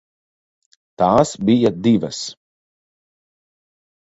Tās 1.01 1.33
bija 1.49 1.73
divas. 1.89 2.23